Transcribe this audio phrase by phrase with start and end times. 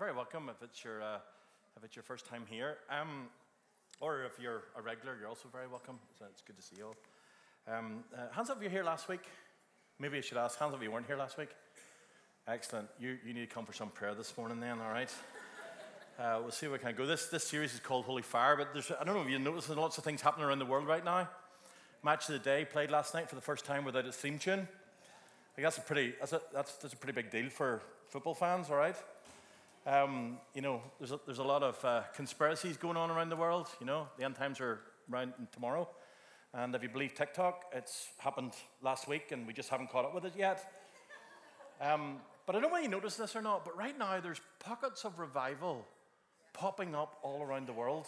[0.00, 1.18] very welcome if it's your, uh,
[1.76, 2.78] if it's your first time here.
[2.88, 3.26] Um,
[4.00, 5.98] or if you're a regular, you're also very welcome.
[6.18, 7.76] So it's good to see you all.
[7.76, 9.20] Um, uh, hands up if you're here last week.
[9.98, 11.50] Maybe I should ask, hands up if you weren't here last week.
[12.48, 12.88] Excellent.
[12.98, 15.10] You, you need to come for some prayer this morning then, all right?
[16.18, 17.04] Uh, we'll see where we can go.
[17.04, 19.68] This, this series is called Holy Fire, but there's, I don't know if you noticed,
[19.68, 21.28] there's lots of things happening around the world right now.
[22.02, 24.66] Match of the Day played last night for the first time without its theme tune.
[25.58, 28.34] I guess that's a pretty, that's a, that's, that's a pretty big deal for football
[28.34, 28.96] fans, all right?
[29.90, 33.34] Um, you know, there's a, there's a lot of uh, conspiracies going on around the
[33.34, 33.66] world.
[33.80, 34.78] You know, the end times are
[35.12, 35.88] around tomorrow.
[36.54, 40.14] And if you believe TikTok, it's happened last week and we just haven't caught up
[40.14, 40.72] with it yet.
[41.80, 44.40] Um, but I don't know whether you notice this or not, but right now there's
[44.60, 45.84] pockets of revival
[46.52, 48.06] popping up all around the world.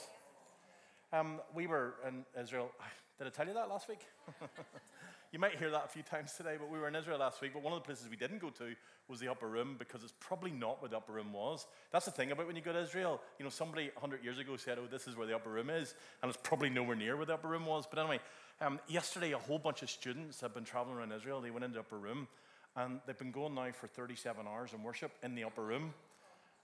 [1.12, 2.70] Um, we were in Israel.
[3.18, 4.06] Did I tell you that last week?
[5.32, 7.52] you might hear that a few times today, but we were in Israel last week.
[7.54, 8.74] But one of the places we didn't go to
[9.08, 11.66] was the upper room because it's probably not where the upper room was.
[11.90, 13.18] That's the thing about when you go to Israel.
[13.38, 15.94] You know, somebody 100 years ago said, oh, this is where the upper room is.
[16.22, 17.86] And it's probably nowhere near where the upper room was.
[17.88, 18.20] But anyway,
[18.60, 21.40] um, yesterday, a whole bunch of students have been traveling around Israel.
[21.40, 22.28] They went into the upper room.
[22.76, 25.94] And they've been going now for 37 hours in worship in the upper room.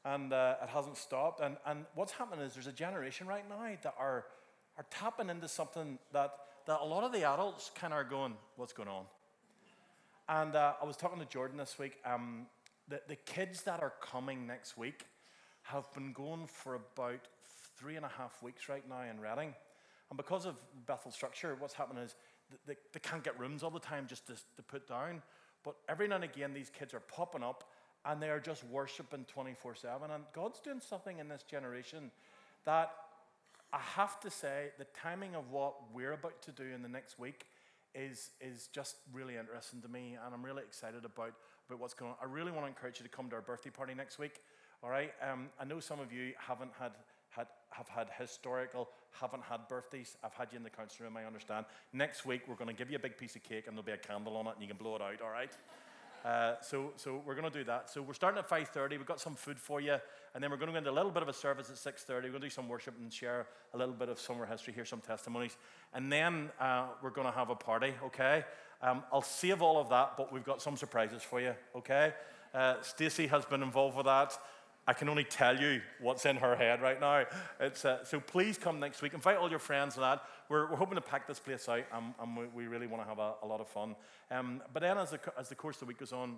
[0.05, 1.41] And uh, it hasn't stopped.
[1.41, 4.27] And, and what's happening is there's a generation right now that are,
[4.77, 6.33] are tapping into something that,
[6.69, 9.05] that a lot of the adults kind of are going, what's going on?
[10.29, 11.97] And uh, I was talking to Jordan this week.
[12.05, 12.45] Um,
[12.89, 15.07] the, the kids that are coming next week
[15.63, 17.27] have been going for about
[17.79, 19.55] three and a half weeks right now in Reading.
[20.11, 22.17] And because of Bethel structure, what's happening is
[22.67, 25.23] they, they can't get rooms all the time just to, to put down.
[25.65, 27.65] But every now and again, these kids are popping up
[28.05, 30.11] and they are just worshiping 24 7.
[30.11, 32.11] And God's doing something in this generation
[32.67, 32.93] that
[33.73, 37.19] I have to say, the timing of what we're about to do in the next
[37.19, 37.47] week
[37.95, 40.17] is, is just really interesting to me.
[40.25, 41.35] And I'm really excited about,
[41.69, 42.17] about what's going on.
[42.23, 44.41] I really want to encourage you to come to our birthday party next week.
[44.83, 45.13] All right?
[45.21, 46.93] Um, I know some of you haven't had,
[47.31, 50.17] had, have had historical, haven't had birthdays.
[50.25, 51.67] I've had you in the council room, I understand.
[51.93, 53.93] Next week, we're going to give you a big piece of cake and there'll be
[53.93, 55.53] a candle on it and you can blow it out, all right?
[56.25, 57.91] Uh, so, so we're going to do that.
[57.91, 58.91] So we're starting at 5.30.
[58.91, 59.97] We've got some food for you.
[60.35, 62.09] And then we're going to go into a little bit of a service at 6.30.
[62.09, 64.85] We're going to do some worship and share a little bit of summer history, hear
[64.85, 65.57] some testimonies.
[65.95, 68.45] And then uh, we're going to have a party, okay?
[68.83, 72.13] Um, I'll save all of that, but we've got some surprises for you, okay?
[72.55, 74.39] Uh, Stacey has been involved with that.
[74.89, 77.27] I can only tell you what's in her head right now.
[77.61, 79.13] Uh, so please come next week.
[79.13, 80.23] Invite all your friends and that.
[80.49, 83.09] We're, we're hoping to pack this place out, and, and we, we, really want to
[83.09, 83.97] have a, a, lot of fun.
[84.31, 86.37] Um, but then, as the, as the course of the week goes on,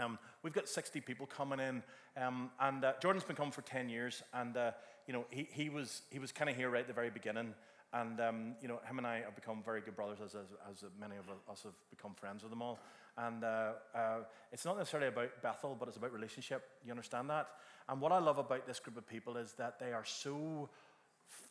[0.00, 1.84] um, we've got 60 people coming in,
[2.20, 4.72] um, and uh, Jordan's been coming for 10 years, and uh,
[5.06, 7.54] you know he, he was he was kind of here right at the very beginning,
[7.92, 10.84] and um, you know him and I have become very good brothers, as, as, as
[10.98, 12.80] many of us have become friends with them all.
[13.16, 14.18] And uh, uh,
[14.52, 16.64] it's not necessarily about Bethel, but it's about relationship.
[16.84, 17.48] You understand that?
[17.88, 20.68] And what I love about this group of people is that they are so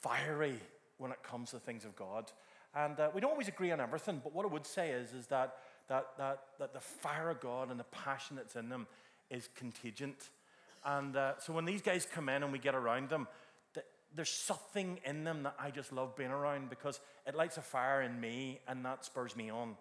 [0.01, 0.59] fiery
[0.97, 2.31] when it comes to things of God.
[2.75, 5.27] And uh, we don't always agree on everything, but what I would say is, is
[5.27, 5.57] that,
[5.87, 8.87] that, that, that the fire of God and the passion that's in them
[9.29, 10.29] is contingent.
[10.83, 13.27] And uh, so when these guys come in and we get around them,
[14.15, 18.01] there's something in them that I just love being around because it lights a fire
[18.01, 19.75] in me and that spurs me on.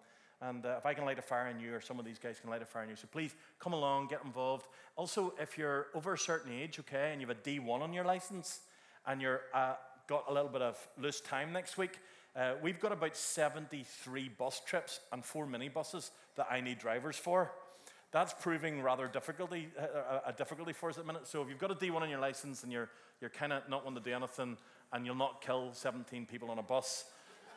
[0.49, 2.39] And uh, if I can light a fire in you, or some of these guys
[2.39, 4.67] can light a fire in you, so please come along, get involved.
[4.97, 8.03] Also, if you're over a certain age, okay, and you have a D1 on your
[8.03, 8.59] license,
[9.07, 9.75] and you're uh,
[10.07, 11.99] got a little bit of loose time next week,
[12.35, 17.51] uh, we've got about 73 bus trips and four minibuses that I need drivers for.
[18.11, 21.27] That's proving rather difficulty, uh, uh, a difficulty for us at the minute.
[21.27, 22.89] So if you've got a D1 on your license and you're,
[23.21, 24.57] you're kind of not wanting to do anything
[24.91, 27.05] and you'll not kill 17 people on a bus,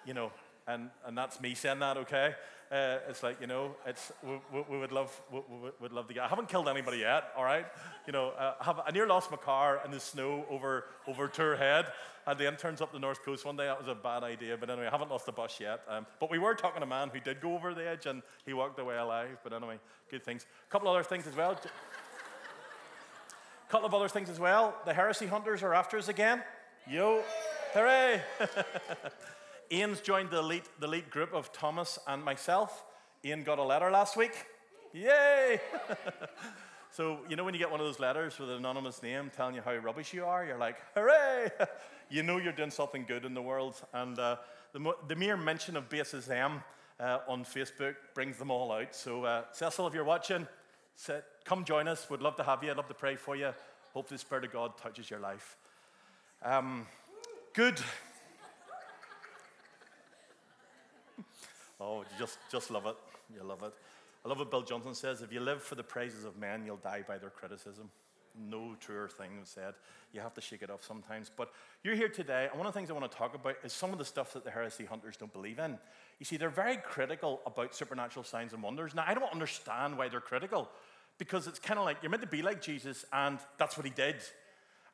[0.07, 0.31] you know,
[0.67, 2.35] and, and that's me saying that, okay?
[2.71, 6.15] Uh, it's like, you know, it's, we, we would love, we, we would love to
[6.15, 7.67] get, I haven't killed anybody yet, all right?
[8.07, 11.29] You know, uh, I, have, I near lost my car in the snow over, over
[11.29, 11.87] Torr Head.
[12.27, 13.67] Had the interns up the north coast one day.
[13.67, 15.83] That was a bad idea, but anyway, I haven't lost the bus yet.
[15.89, 18.21] Um, but we were talking to a man who did go over the edge and
[18.45, 19.39] he walked away alive.
[19.45, 19.79] But anyway,
[20.11, 20.45] good things.
[20.69, 21.53] A couple other things as well.
[21.53, 21.61] A
[23.71, 24.75] couple of other things as well.
[24.85, 26.43] The heresy hunters are after us again.
[26.89, 27.23] Yo,
[27.73, 28.21] hooray!
[29.73, 32.85] Ian's joined the elite, the elite group of Thomas and myself.
[33.25, 34.33] Ian got a letter last week.
[34.93, 35.61] Yay!
[36.91, 39.55] so, you know, when you get one of those letters with an anonymous name telling
[39.55, 41.49] you how rubbish you are, you're like, hooray!
[42.11, 43.81] you know you're doing something good in the world.
[43.93, 44.37] And uh,
[44.73, 46.63] the, the, mere mention of BSSM
[47.01, 48.95] uh, on Facebook brings them all out.
[48.95, 50.47] So, uh, Cecil, if you're watching,
[50.95, 52.09] sit, come join us.
[52.09, 52.71] We'd love to have you.
[52.71, 53.53] I'd love to pray for you.
[53.93, 55.57] Hope the Spirit of God touches your life.
[56.43, 56.87] Um,
[57.55, 57.81] good.
[61.81, 62.97] Oh, just, just love it.
[63.35, 63.73] You love it.
[64.25, 66.77] I love what Bill Johnson says if you live for the praises of men, you'll
[66.79, 67.91] die by their criticism.
[68.39, 69.75] no truer thing was said.
[70.13, 71.31] You have to shake it off sometimes.
[71.35, 71.51] But
[71.83, 73.93] you're here today, and one of the things I want to talk about is some
[73.93, 75.79] of the stuff that the heresy hunters don't believe in.
[76.19, 78.95] You see, they're very critical about supernatural signs and wonders.
[78.95, 80.69] Now, I don't understand why they're critical,
[81.19, 83.93] because it's kind of like you're meant to be like Jesus, and that's what he
[83.93, 84.17] did.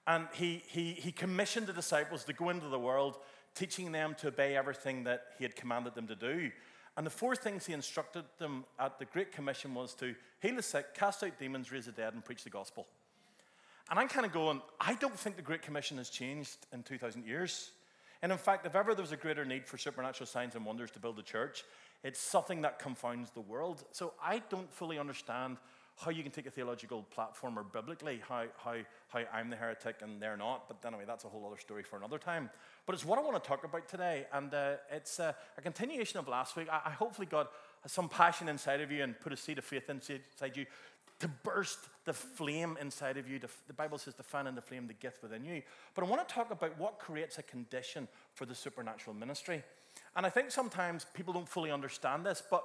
[0.06, 3.19] And he, he, he commissioned the disciples to go into the world,
[3.55, 6.50] teaching them to obey everything that he had commanded them to do.
[6.97, 10.62] And the four things he instructed them at the Great Commission was to heal the
[10.62, 12.87] sick, cast out demons, raise the dead, and preach the gospel.
[13.91, 17.27] And I'm kind of going, I don't think the Great Commission has changed in 2,000
[17.27, 17.71] years.
[18.23, 20.91] And in fact, if ever there was a greater need for supernatural signs and wonders
[20.93, 21.65] to build a church,
[22.05, 23.85] it's something that confounds the world.
[23.93, 25.56] So I don't fully understand
[25.97, 28.77] how you can take a theological platform or biblically how, how,
[29.09, 30.69] how I'm the heretic and they're not.
[30.69, 32.50] But anyway, that's a whole other story for another time.
[32.87, 34.27] But it's what I want to talk about today.
[34.33, 36.69] And uh, it's uh, a continuation of last week.
[36.71, 37.50] I, I hopefully got
[37.87, 40.67] some passion inside of you and put a seed of faith inside you
[41.21, 43.39] to burst the flame inside of you.
[43.39, 45.62] The Bible says to fan in the flame the gift within you.
[45.94, 49.62] But I want to talk about what creates a condition for the supernatural ministry.
[50.17, 52.65] And I think sometimes people don't fully understand this, but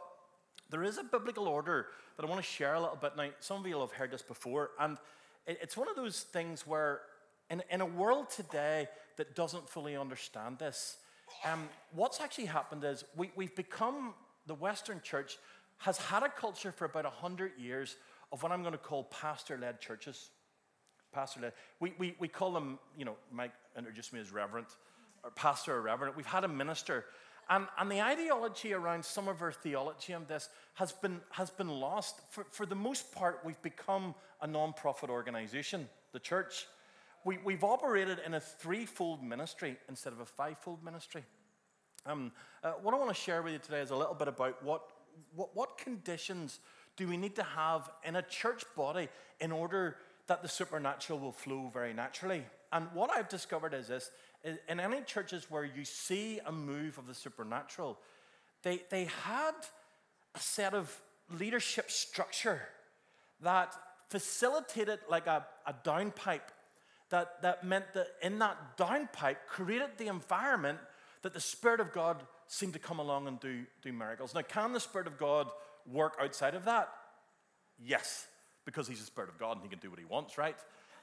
[0.70, 3.16] there is a biblical order that I want to share a little bit.
[3.16, 4.98] Now, some of you have heard this before, and
[5.46, 7.02] it's one of those things where,
[7.50, 10.98] in, in a world today that doesn't fully understand this,
[11.46, 14.14] um, what's actually happened is we, we've become,
[14.46, 15.38] the Western church
[15.78, 17.96] has had a culture for about 100 years
[18.32, 20.30] of what I'm going to call pastor led churches.
[21.14, 21.54] Pastor led.
[21.80, 24.68] We, we, we call them, you know, Mike introduced me as reverend,
[25.24, 26.16] or pastor or reverend.
[26.16, 27.06] We've had a minister.
[27.50, 31.70] And, and the ideology around some of our theology on this has been, has been
[31.70, 32.20] lost.
[32.30, 36.68] For, for the most part, we've become a non profit organization, the church.
[37.24, 41.24] We, we've operated in a threefold ministry instead of a fivefold ministry.
[42.06, 42.32] Um,
[42.64, 44.90] uh, what I want to share with you today is a little bit about what,
[45.36, 46.60] what, what conditions
[46.96, 49.10] do we need to have in a church body
[49.40, 49.98] in order
[50.28, 52.44] that the supernatural will flow very naturally?
[52.72, 54.12] And what I've discovered is this
[54.68, 57.98] in any churches where you see a move of the supernatural,
[58.64, 59.54] they, they had
[60.36, 60.96] a set of
[61.38, 62.62] leadership structure
[63.42, 63.76] that
[64.10, 66.42] facilitated like a, a downpipe
[67.10, 70.80] that, that meant that in that downpipe created the environment
[71.22, 74.34] that the Spirit of God seemed to come along and do, do miracles.
[74.34, 75.50] Now, can the Spirit of God
[75.92, 76.90] work outside of that?
[77.84, 78.28] Yes,
[78.66, 80.58] because He's the Spirit of God and He can do what He wants, right?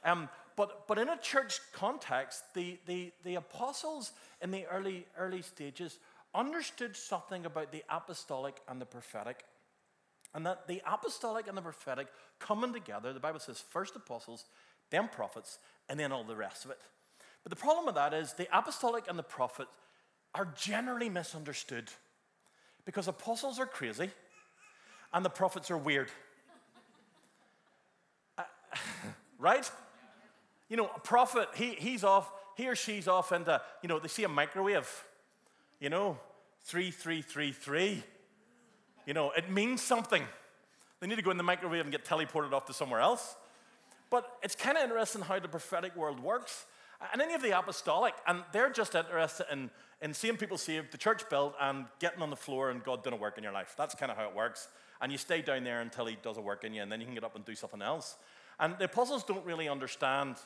[0.05, 5.43] Um, but, but in a church context, the, the, the apostles in the early, early
[5.43, 5.99] stages
[6.35, 9.45] understood something about the apostolic and the prophetic.
[10.35, 12.09] And that the apostolic and the prophetic
[12.39, 14.45] coming together, the Bible says first apostles,
[14.91, 15.59] then prophets,
[15.89, 16.81] and then all the rest of it.
[17.43, 19.69] But the problem with that is the apostolic and the prophet
[20.35, 21.91] are generally misunderstood
[22.85, 24.11] because apostles are crazy
[25.13, 26.09] and the prophets are weird.
[28.37, 28.43] Uh,
[29.39, 29.71] right?
[30.69, 34.09] You know, a prophet, he, he's off, he or she's off into, you know, they
[34.09, 34.89] see a microwave,
[35.81, 36.19] you know,
[36.65, 38.03] 3333.
[39.07, 40.23] You know, it means something.
[41.01, 43.37] They need to go in the microwave and get teleported off to somewhere else.
[44.11, 46.67] But it's kind of interesting how the prophetic world works.
[47.13, 49.71] And any of the apostolic, and they're just interested in,
[50.01, 53.15] in seeing people saved, the church built, and getting on the floor and God doing
[53.15, 53.75] a work in your life.
[53.77, 54.69] That's kind of how it works.
[55.01, 57.07] And you stay down there until He does a work in you, and then you
[57.07, 58.17] can get up and do something else.
[58.59, 60.37] And the apostles don't really understand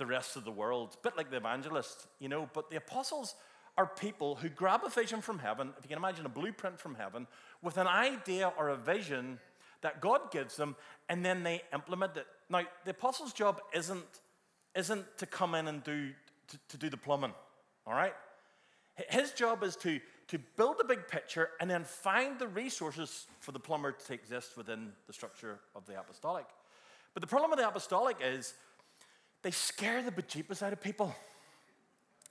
[0.00, 3.34] the rest of the world, a bit like the evangelists, you know, but the apostles
[3.76, 6.94] are people who grab a vision from heaven, if you can imagine a blueprint from
[6.94, 7.26] heaven,
[7.62, 9.38] with an idea or a vision
[9.82, 10.74] that God gives them,
[11.10, 12.26] and then they implement it.
[12.48, 14.20] Now, the apostles' job isn't,
[14.74, 16.10] isn't to come in and do,
[16.48, 17.34] to, to do the plumbing,
[17.86, 18.14] all right?
[19.10, 23.52] His job is to, to build a big picture and then find the resources for
[23.52, 26.46] the plumber to exist within the structure of the apostolic.
[27.12, 28.54] But the problem with the apostolic is
[29.42, 31.14] they scare the bejeepers out of people.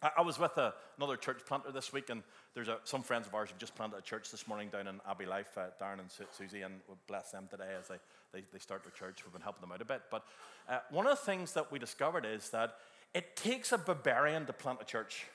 [0.01, 2.23] I, I was with a, another church planter this week, and
[2.53, 4.99] there's a, some friends of ours who just planted a church this morning down in
[5.09, 7.95] Abbey Life, uh, Darren and Su- Susie, and we bless them today as they,
[8.33, 9.23] they, they, start their church.
[9.23, 10.03] We've been helping them out a bit.
[10.11, 10.23] But
[10.67, 12.75] uh, one of the things that we discovered is that
[13.13, 15.25] it takes a barbarian to plant a church.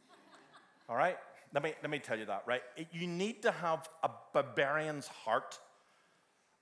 [0.88, 1.16] All right?
[1.52, 2.62] Let me, let me tell you that, right?
[2.76, 5.58] It, you need to have a barbarian's heart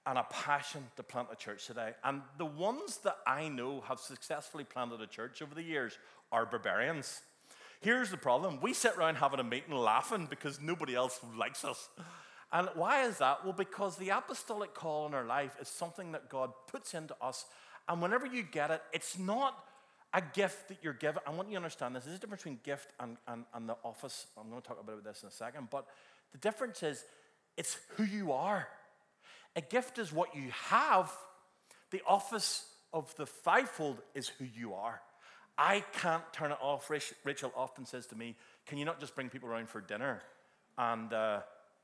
[0.06, 1.92] and a passion to plant a church today.
[2.04, 5.98] And the ones that I know have successfully planted a church over the years
[6.32, 7.20] are barbarians.
[7.80, 11.88] Here's the problem we sit around having a meeting laughing because nobody else likes us.
[12.52, 13.44] And why is that?
[13.44, 17.44] Well, because the apostolic call in our life is something that God puts into us.
[17.88, 19.64] And whenever you get it, it's not
[20.14, 21.22] a gift that you're given.
[21.26, 22.04] I want you to understand this.
[22.04, 24.26] There's a difference between gift and, and, and the office.
[24.38, 25.68] I'm going to talk about this in a second.
[25.70, 25.86] But
[26.32, 27.04] the difference is
[27.56, 28.68] it's who you are.
[29.58, 31.12] A gift is what you have,
[31.90, 35.00] the office of the fivefold is who you are.
[35.58, 36.88] I can't turn it off.
[37.24, 38.36] Rachel often says to me,
[38.66, 40.22] Can you not just bring people around for dinner
[40.78, 41.40] and uh,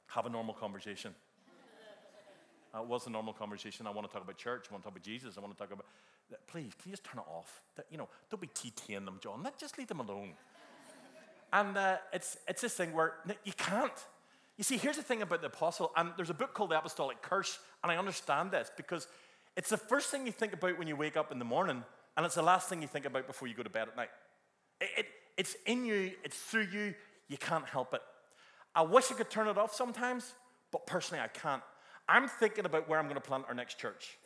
[0.07, 1.17] have a normal conversation?
[2.73, 3.89] Uh, it was a normal conversation.
[3.89, 4.67] I want to talk about church.
[4.71, 5.37] I want to talk about Jesus.
[5.37, 5.87] I want to talk about.
[6.47, 7.61] Please, can you just turn it off?
[7.75, 9.45] That, you know, don't be TTing them, John.
[9.59, 10.35] Just leave them alone.
[11.53, 14.07] and uh, it's, it's this thing where you can't.
[14.57, 17.23] You see, here's the thing about the apostle, and there's a book called The Apostolic
[17.23, 19.09] Curse, and I understand this because
[19.57, 21.83] it's the first thing you think about when you wake up in the morning,
[22.17, 24.11] and it's the last thing you think about before you go to bed at night.
[24.81, 25.07] It, it,
[25.37, 26.95] it's in you, it's through you,
[27.29, 28.03] you can't help it.
[28.77, 30.35] I wish I could turn it off sometimes,
[30.71, 31.63] but personally I can't.
[32.09, 34.19] I'm thinking about where I'm going to plant our next church.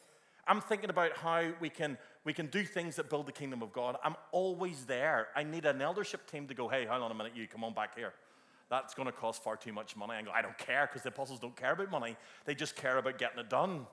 [0.46, 3.72] I'm thinking about how we can, we can do things that build the kingdom of
[3.72, 3.96] God.
[4.02, 5.28] I'm always there.
[5.36, 7.74] I need an eldership team to go, hey, hold on a minute, you come on
[7.74, 8.12] back here.
[8.70, 10.14] That's going to cost far too much money.
[10.14, 12.16] I go, I don't care because the apostles don't care about money.
[12.44, 13.86] They just care about getting it done.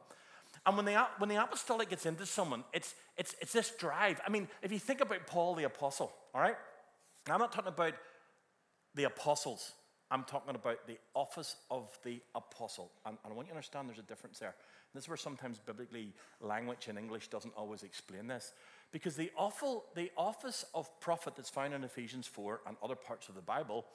[0.65, 4.19] And when the, when the apostolic gets into someone, it's, it's, it's this drive.
[4.25, 6.55] I mean, if you think about Paul the apostle, all right?
[7.29, 7.93] I'm not talking about
[8.95, 9.71] the apostles.
[10.11, 12.91] I'm talking about the office of the apostle.
[13.05, 14.49] And, and I want you to understand there's a difference there.
[14.49, 18.53] And this is where sometimes biblically language in English doesn't always explain this.
[18.91, 23.29] Because the, awful, the office of prophet that's found in Ephesians 4 and other parts
[23.29, 23.85] of the Bible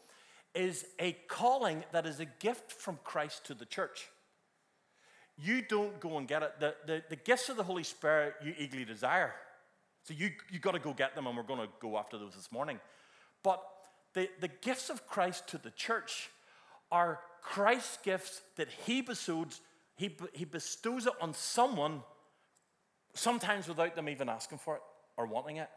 [0.55, 4.09] is a calling that is a gift from Christ to the church.
[5.39, 6.61] You don't go and get it.
[6.61, 9.33] The, the, the gifts of the Holy Spirit you eagerly desire.
[10.05, 12.35] So you, you got to go get them, and we're going to go after those
[12.35, 12.81] this morning.
[13.43, 13.63] But
[14.15, 16.31] the, the gifts of Christ to the church
[16.91, 19.61] are Christ's gifts that he bestows,
[19.97, 22.03] he, he bestows it on someone,
[23.15, 24.83] sometimes without them even asking for it
[25.17, 25.69] or wanting it.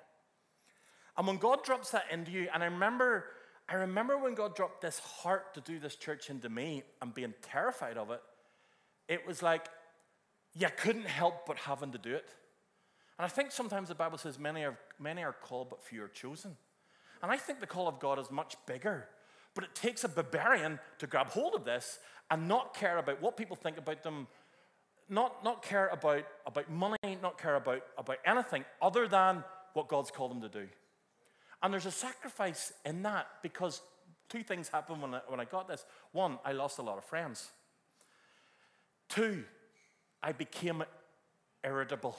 [1.18, 3.26] And when God drops that into you, and I remember,
[3.70, 7.34] I remember when God dropped this heart to do this church into me and being
[7.42, 8.22] terrified of it,
[9.08, 9.68] it was like
[10.54, 12.30] you couldn't help but having to do it.
[13.18, 16.10] And I think sometimes the Bible says many are, many are called, but few are
[16.10, 16.56] chosen.
[17.22, 19.08] And I think the call of God is much bigger.
[19.56, 23.38] But it takes a barbarian to grab hold of this and not care about what
[23.38, 24.28] people think about them,
[25.10, 29.44] not, not care about, about money, not care about, about anything other than
[29.74, 30.68] what God's called them to do.
[31.64, 33.82] And there's a sacrifice in that because
[34.30, 35.86] two things happened when I, when I got this.
[36.12, 37.50] One, I lost a lot of friends.
[39.10, 39.44] Two,
[40.22, 40.84] I became
[41.64, 42.18] irritable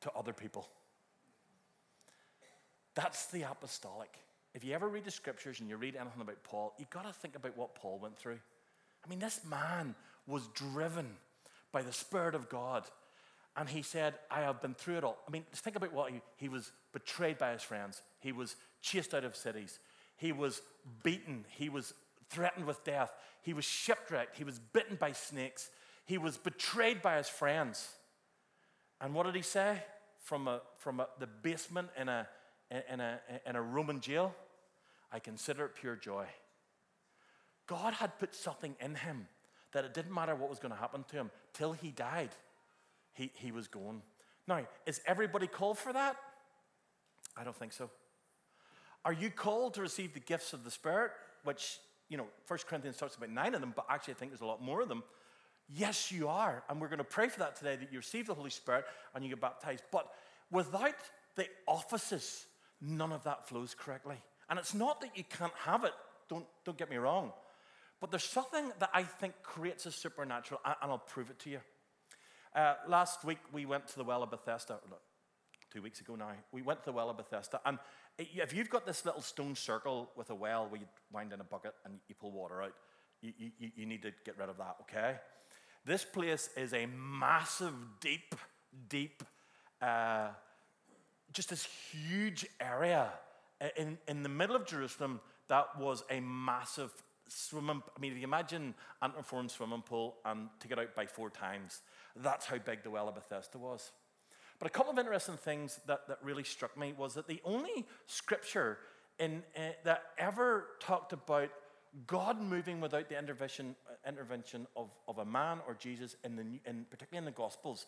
[0.00, 0.68] to other people.
[2.94, 4.18] That's the apostolic
[4.54, 7.12] if you ever read the scriptures and you read anything about Paul, you've got to
[7.12, 8.38] think about what Paul went through.
[9.04, 9.94] I mean, this man
[10.26, 11.06] was driven
[11.70, 12.84] by the Spirit of God.
[13.56, 15.18] And he said, I have been through it all.
[15.26, 18.02] I mean, just think about what he, he was betrayed by his friends.
[18.20, 19.78] He was chased out of cities.
[20.16, 20.62] He was
[21.02, 21.44] beaten.
[21.50, 21.94] He was
[22.28, 23.12] threatened with death.
[23.42, 24.36] He was shipwrecked.
[24.36, 25.70] He was bitten by snakes.
[26.04, 27.88] He was betrayed by his friends.
[29.00, 29.82] And what did he say?
[30.22, 32.28] From, a, from a, the basement in a,
[32.70, 34.34] in a, in a Roman jail,
[35.12, 36.26] I consider it pure joy.
[37.66, 39.28] God had put something in him
[39.72, 42.30] that it didn't matter what was going to happen to him till he died.
[43.12, 44.02] He, he was going.
[44.46, 46.16] Now, is everybody called for that?
[47.36, 47.90] I don't think so.
[49.04, 51.12] Are you called to receive the gifts of the Spirit,
[51.44, 51.78] which,
[52.08, 54.46] you know, First Corinthians talks about nine of them, but actually I think there's a
[54.46, 55.02] lot more of them.
[55.68, 56.62] Yes, you are.
[56.68, 59.22] And we're going to pray for that today that you receive the Holy Spirit and
[59.22, 59.84] you get baptized.
[59.92, 60.08] But
[60.50, 60.96] without
[61.36, 62.46] the offices
[62.80, 64.16] none of that flows correctly.
[64.48, 65.92] And it's not that you can't have it,
[66.28, 67.32] don't, don't get me wrong.
[68.00, 71.60] But there's something that I think creates a supernatural, and I'll prove it to you.
[72.54, 74.78] Uh, last week, we went to the Well of Bethesda.
[75.72, 77.60] Two weeks ago now, we went to the Well of Bethesda.
[77.66, 77.78] And
[78.18, 81.44] if you've got this little stone circle with a well where you wind in a
[81.44, 82.72] bucket and you pull water out,
[83.20, 85.16] you, you, you need to get rid of that, okay?
[85.84, 88.34] This place is a massive, deep,
[88.88, 89.22] deep
[89.82, 90.28] uh,
[91.32, 93.10] just this huge area
[93.76, 96.90] in, in the middle of Jerusalem that was a massive
[97.28, 97.82] swimming.
[97.96, 101.30] I mean, if you imagine an informed swimming pool and take it out by four
[101.30, 101.82] times,
[102.16, 103.90] that's how big the well of Bethesda was.
[104.58, 107.86] But a couple of interesting things that, that really struck me was that the only
[108.06, 108.78] scripture
[109.18, 111.50] in, uh, that ever talked about
[112.06, 113.74] God moving without the intervention,
[114.06, 117.86] intervention of, of a man or Jesus, in the, in, particularly in the Gospels,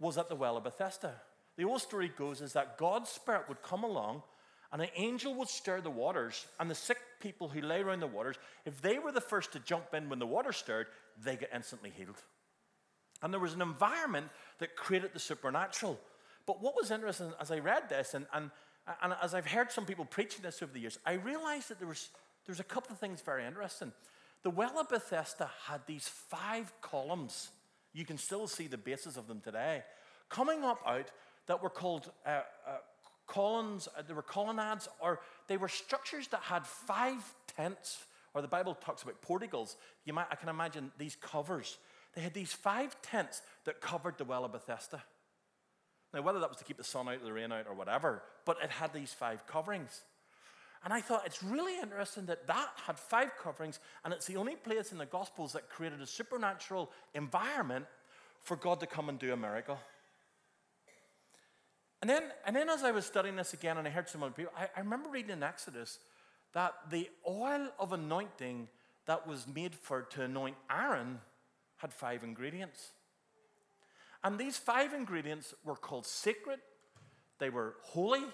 [0.00, 1.14] was at the well of Bethesda.
[1.56, 4.22] The old story goes is that God's Spirit would come along
[4.72, 8.06] and an angel would stir the waters, and the sick people who lay around the
[8.06, 10.86] waters, if they were the first to jump in when the water stirred,
[11.22, 12.16] they get instantly healed.
[13.22, 14.28] And there was an environment
[14.60, 16.00] that created the supernatural.
[16.46, 18.50] But what was interesting as I read this, and, and,
[19.02, 21.88] and as I've heard some people preaching this over the years, I realized that there
[21.88, 22.10] was,
[22.46, 23.92] there was a couple of things very interesting.
[24.42, 27.50] The Well of Bethesda had these five columns.
[27.92, 29.84] You can still see the bases of them today.
[30.28, 31.10] Coming up out
[31.46, 32.78] that were called uh, uh,
[33.26, 37.22] columns, uh, they were colonnades, or they were structures that had five
[37.56, 39.76] tents, or the Bible talks about porticles.
[40.04, 41.78] You might, I can imagine these covers.
[42.14, 45.02] They had these five tents that covered the well of Bethesda.
[46.12, 48.58] Now, whether that was to keep the sun out, the rain out, or whatever, but
[48.62, 50.02] it had these five coverings.
[50.84, 54.56] And I thought it's really interesting that that had five coverings, and it's the only
[54.56, 57.86] place in the Gospels that created a supernatural environment
[58.42, 59.78] for God to come and do a miracle.
[62.00, 64.32] And then, and then as I was studying this again, and I heard some other
[64.32, 66.00] people, I, I remember reading in Exodus
[66.52, 68.68] that the oil of anointing
[69.06, 71.20] that was made for to anoint Aaron
[71.76, 72.90] had five ingredients.
[74.24, 76.60] And these five ingredients were called sacred,
[77.38, 78.24] they were holy,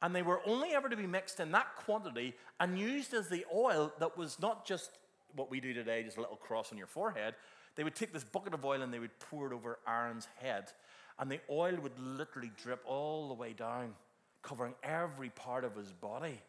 [0.00, 3.44] and they were only ever to be mixed in that quantity and used as the
[3.52, 4.90] oil that was not just
[5.34, 7.34] what we do today, just a little cross on your forehead.
[7.74, 10.70] They would take this bucket of oil and they would pour it over Aaron's head
[11.18, 13.94] and the oil would literally drip all the way down,
[14.42, 16.40] covering every part of his body.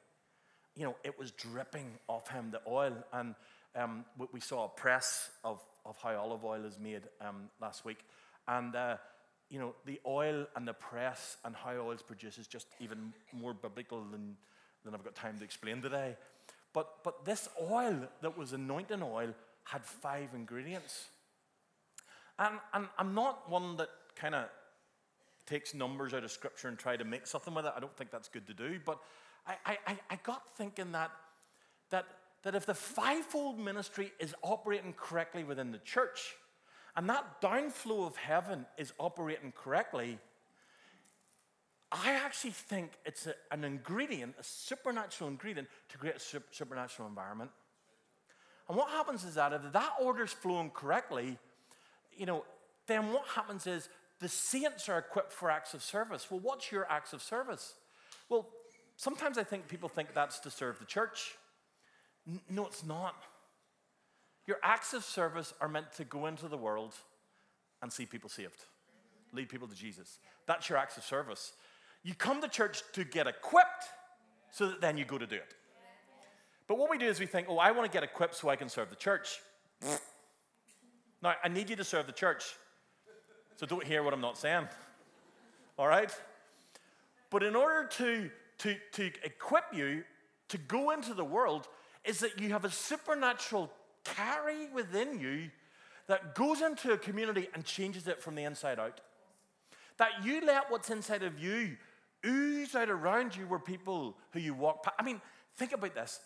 [0.75, 2.95] You know, it was dripping off him, the oil.
[3.13, 3.35] And
[3.75, 7.99] um, we saw a press of, of how olive oil is made um, last week.
[8.47, 8.97] And, uh,
[9.49, 13.13] you know, the oil and the press and how oil is produced is just even
[13.33, 14.35] more biblical than,
[14.83, 16.15] than I've got time to explain today.
[16.73, 19.33] But, but this oil that was anointing oil
[19.63, 21.05] had five ingredients.
[22.37, 24.45] And, and I'm not one that kind of
[25.45, 27.73] takes numbers out of scripture and try to make something with it.
[27.75, 28.79] I don't think that's good to do.
[28.85, 28.99] But
[29.47, 31.11] I, I, I got thinking that,
[31.91, 32.05] that,
[32.43, 36.33] that if the fivefold ministry is operating correctly within the church,
[36.95, 40.17] and that downflow of heaven is operating correctly,
[41.91, 47.07] I actually think it's a, an ingredient, a supernatural ingredient to create a super, supernatural
[47.07, 47.51] environment.
[48.67, 51.37] And what happens is that if that order's flowing correctly,
[52.15, 52.43] you know,
[52.87, 56.27] then what happens is the saints are equipped for acts of service.
[56.29, 57.75] Well, what's your acts of service?
[58.29, 58.47] Well,
[58.95, 61.35] sometimes I think people think that's to serve the church.
[62.27, 63.15] N- no, it's not.
[64.48, 66.94] Your acts of service are meant to go into the world
[67.81, 68.66] and see people saved,
[69.34, 70.20] lead people to Jesus.
[70.46, 71.53] That's your acts of service.
[72.03, 73.86] You come to church to get equipped
[74.51, 75.55] so that then you go to do it.
[76.68, 78.55] But what we do is we think, oh, I want to get equipped so I
[78.55, 79.40] can serve the church.
[81.22, 82.55] Now, I need you to serve the church.
[83.55, 84.68] So don't hear what I'm not saying.
[85.77, 86.12] All right?
[87.29, 88.29] But in order to,
[88.60, 90.03] to, to equip you
[90.50, 91.68] to go into the world,
[92.03, 93.72] is that you have a supernatural
[94.05, 95.50] carry within you
[96.07, 99.01] that goes into a community and changes it from the inside out.
[99.98, 101.77] That you let what's inside of you
[102.25, 104.96] ooze out around you where people who you walk past.
[105.00, 105.22] I mean,
[105.57, 106.20] think about this.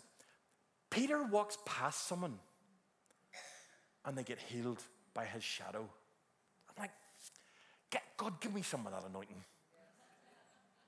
[0.90, 2.40] Peter walks past someone
[4.06, 5.88] and they get healed by his shadow.
[6.70, 6.92] I'm like,
[7.92, 9.44] get, God, give me some of that anointing.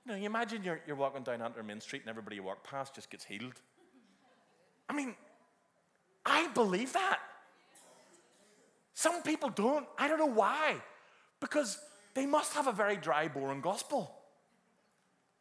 [0.04, 2.64] You know, you imagine you're, you're walking down Antrim Main Street and everybody you walk
[2.64, 3.60] past just gets healed.
[4.88, 5.14] I mean,
[6.24, 7.18] I believe that.
[8.94, 9.86] Some people don't.
[9.98, 10.76] I don't know why.
[11.40, 11.78] Because
[12.14, 14.14] they must have a very dry, boring gospel.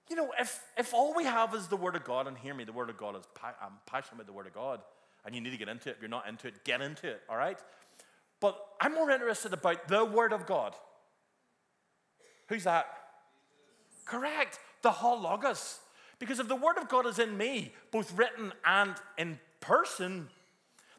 [0.09, 2.63] You know, if, if all we have is the Word of God, and hear me,
[2.63, 4.81] the Word of God is, I'm passionate about the Word of God,
[5.25, 5.95] and you need to get into it.
[5.95, 7.59] If you're not into it, get into it, all right?
[8.39, 10.75] But I'm more interested about the Word of God.
[12.49, 12.87] Who's that?
[14.05, 14.59] Correct.
[14.81, 15.79] The whole logos.
[16.19, 20.29] Because if the Word of God is in me, both written and in person,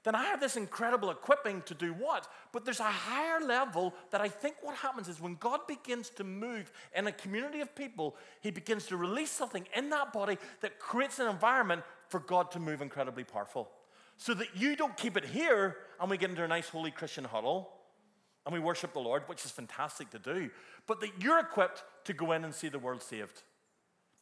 [0.05, 2.27] then I have this incredible equipping to do what?
[2.51, 6.25] But there's a higher level that I think what happens is when God begins to
[6.25, 10.81] move in a community of people, He begins to release something in that body that
[10.81, 13.71] creates an environment for God to move incredibly powerful.
[14.17, 17.25] So that you don't keep it here and we get into a nice holy Christian
[17.25, 17.71] huddle
[18.45, 20.51] and we worship the Lord, which is fantastic to do,
[20.89, 23.43] but that you're equipped to go in and see the world saved.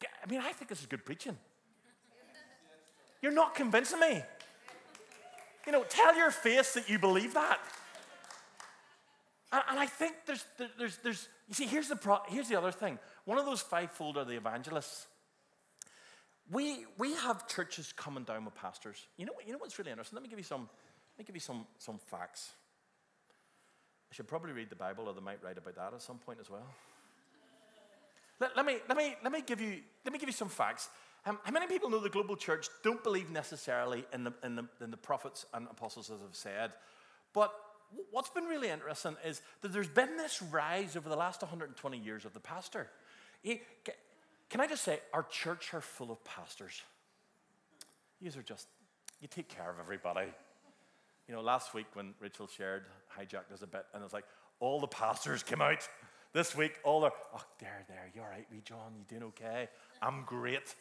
[0.03, 1.37] I mean, I think this is good preaching.
[3.21, 4.23] You're not convincing me.
[5.65, 7.59] You know, tell your face that you believe that.
[9.51, 10.45] And, I think there's,
[10.77, 12.97] there's, there's, you see, here's the, pro, here's the other thing.
[13.25, 15.07] One of those fivefold are the evangelists.
[16.49, 19.07] We, we have churches coming down with pastors.
[19.17, 20.15] You know, what, you know what's really interesting?
[20.15, 20.69] Let me give you some,
[21.17, 22.51] let me give you some, some facts.
[24.09, 26.39] I should probably read the Bible, or they might write about that at some point
[26.39, 26.67] as well.
[28.39, 30.89] let, let, me, let, me, let, me give you, let me give you some facts.
[31.25, 34.65] Um, how many people know the global church don't believe necessarily in the, in, the,
[34.81, 36.71] in the prophets and apostles, as I've said?
[37.33, 37.53] But
[38.09, 42.25] what's been really interesting is that there's been this rise over the last 120 years
[42.25, 42.89] of the pastor.
[44.49, 46.81] Can I just say, our church are full of pastors.
[48.19, 48.67] You are just,
[49.19, 50.27] you take care of everybody.
[51.27, 52.83] You know, last week when Rachel shared
[53.17, 54.25] hijacked us a bit, and it's like
[54.59, 55.87] all the pastors came out.
[56.33, 59.67] This week, all are, oh, there, there, you're right, wee John, you doing okay?
[60.01, 60.75] I'm great.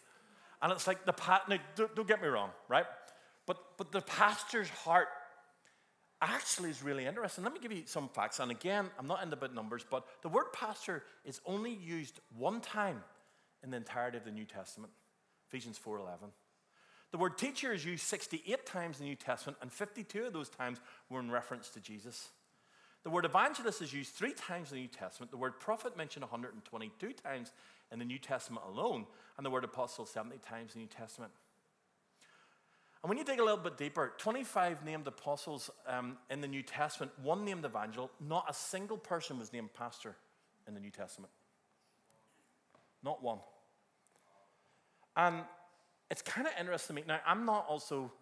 [0.63, 1.49] And it's like the pat.
[1.49, 2.87] Now, don't, don't get me wrong, right?
[3.47, 5.09] But but the pastor's heart
[6.23, 7.45] actually is really interesting.
[7.45, 8.41] Let me give you some facts.
[8.41, 12.61] And again, I'm not into bit numbers, but the word pastor is only used one
[12.61, 13.03] time
[13.63, 14.93] in the entirety of the New Testament.
[15.49, 16.31] Ephesians 4:11.
[17.11, 20.49] The word teacher is used 68 times in the New Testament, and 52 of those
[20.49, 22.29] times were in reference to Jesus.
[23.03, 25.31] The word evangelist is used three times in the New Testament.
[25.31, 27.51] The word prophet mentioned 122 times
[27.93, 31.33] in the New Testament alone, and the word apostle 70 times in the New Testament.
[33.03, 36.63] And when you dig a little bit deeper, 25 named apostles um, in the New
[36.63, 40.17] Testament, one named evangel, not a single person was named pastor
[40.69, 41.33] in the New Testament.
[43.03, 43.39] Not one.
[45.17, 45.45] And
[46.11, 47.07] it's kind of interesting to me.
[47.09, 48.13] Now, I'm not also,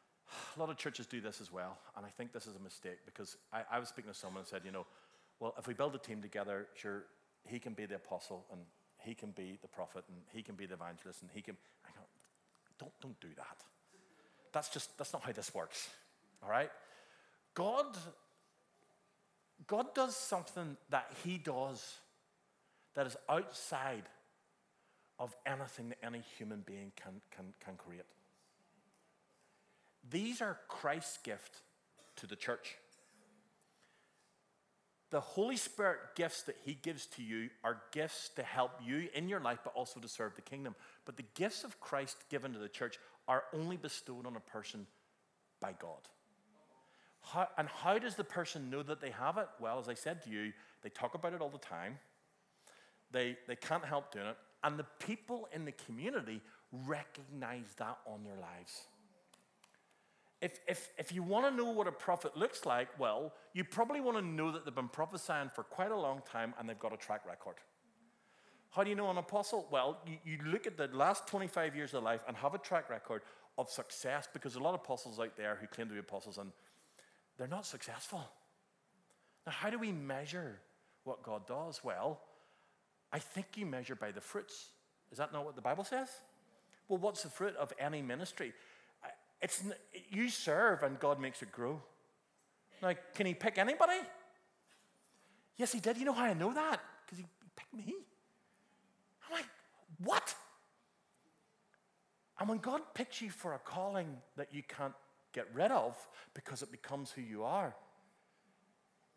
[0.56, 2.98] a lot of churches do this as well, and I think this is a mistake
[3.06, 4.86] because I, I was speaking to someone and said, you know,
[5.40, 7.04] well, if we build a team together, sure,
[7.44, 8.60] he can be the apostle and
[9.04, 11.56] he can be the prophet and he can be the evangelist and he can.
[11.84, 12.02] I go,
[12.78, 13.64] don't, don't do that.
[14.52, 15.88] That's just, that's not how this works,
[16.42, 16.70] all right?
[17.54, 17.96] God,
[19.66, 21.96] God does something that he does
[22.94, 24.04] that is outside
[25.18, 28.04] of anything that any human being can, can, can create.
[30.10, 31.58] These are Christ's gift
[32.16, 32.76] to the church.
[35.10, 39.28] The Holy Spirit gifts that He gives to you are gifts to help you in
[39.28, 40.74] your life, but also to serve the kingdom.
[41.06, 44.86] But the gifts of Christ given to the church are only bestowed on a person
[45.60, 46.08] by God.
[47.22, 49.48] How, and how does the person know that they have it?
[49.60, 51.98] Well, as I said to you, they talk about it all the time.
[53.10, 54.36] They, they can't help doing it.
[54.62, 56.40] And the people in the community
[56.86, 58.82] recognize that on their lives.
[60.40, 64.00] If, if, if you want to know what a prophet looks like, well, you probably
[64.00, 66.92] want to know that they've been prophesying for quite a long time and they've got
[66.92, 67.56] a track record.
[68.70, 69.66] How do you know an apostle?
[69.70, 72.88] Well, you, you look at the last 25 years of life and have a track
[72.88, 73.22] record
[73.56, 76.52] of success because a lot of apostles out there who claim to be apostles and
[77.36, 78.24] they're not successful.
[79.44, 80.60] Now, how do we measure
[81.04, 81.80] what God does?
[81.82, 82.20] Well,
[83.12, 84.68] I think you measure by the fruits.
[85.10, 86.08] Is that not what the Bible says?
[86.88, 88.52] Well, what's the fruit of any ministry?
[89.40, 89.62] It's,
[90.10, 91.80] you serve and God makes it grow.
[92.82, 94.00] Now, can He pick anybody?
[95.56, 95.96] Yes, He did.
[95.96, 96.80] You know how I know that?
[97.04, 97.94] Because he, picked me.
[99.26, 99.46] I'm like,
[100.04, 100.34] what?
[102.38, 104.94] And when God picks you for a calling that you can't
[105.32, 105.96] get rid of
[106.34, 107.74] because it becomes who you are,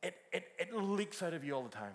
[0.02, 1.94] it, it, it leaks out of you all the time.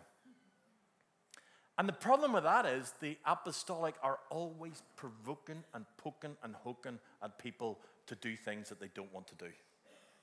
[1.79, 6.99] And the problem with that is the apostolic are always provoking and poking and hoking
[7.23, 9.51] at people to do things that they don't want to do.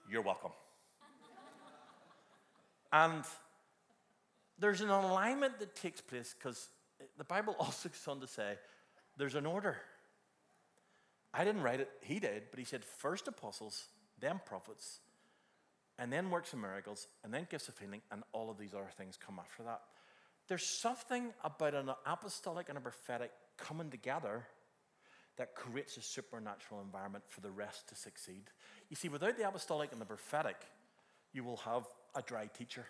[0.09, 0.51] You're welcome.
[2.91, 3.23] and
[4.59, 6.69] there's an alignment that takes place because
[7.17, 8.55] the Bible also goes on to say
[9.17, 9.77] there's an order.
[11.33, 13.85] I didn't write it, he did, but he said first apostles,
[14.19, 14.99] then prophets,
[15.97, 18.91] and then works of miracles, and then gifts of healing, and all of these other
[18.95, 19.81] things come after that.
[20.47, 24.45] There's something about an apostolic and a prophetic coming together
[25.37, 28.43] that creates a supernatural environment for the rest to succeed.
[28.89, 30.57] You see, without the apostolic and the prophetic,
[31.31, 32.85] you will have a dry teacher.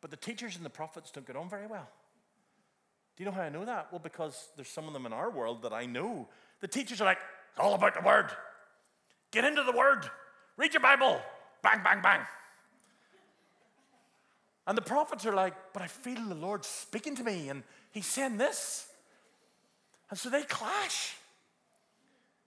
[0.00, 1.88] But the teachers and the prophets don't get on very well.
[3.16, 3.88] Do you know how I know that?
[3.90, 6.28] Well, because there's some of them in our world that I know.
[6.60, 7.18] The teachers are like,
[7.50, 8.30] it's all about the word.
[9.32, 10.08] Get into the word.
[10.56, 11.20] Read your Bible.
[11.62, 12.20] Bang, bang, bang.
[14.66, 18.06] And the prophets are like, but I feel the Lord speaking to me and he's
[18.06, 18.87] saying this.
[20.10, 21.16] And so they clash.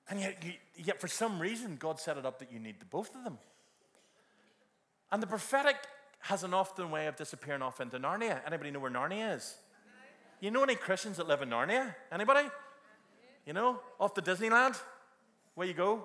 [0.10, 0.44] And yet,
[0.76, 3.38] yet, for some reason, God set it up that you need the both of them.
[5.12, 5.78] And the prophetic
[6.20, 8.40] has an often way of disappearing off into Narnia.
[8.46, 9.56] Anybody know where Narnia is?
[10.40, 11.96] You know any Christians that live in Narnia?
[12.12, 12.50] Anybody?
[13.46, 14.80] You know, off to Disneyland?
[15.56, 16.04] Where you go?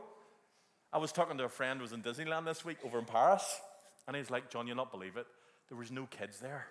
[0.92, 3.61] I was talking to a friend who was in Disneyland this week over in Paris,
[4.07, 5.27] and he's like, John, you'll not believe it.
[5.69, 6.66] There was no kids there.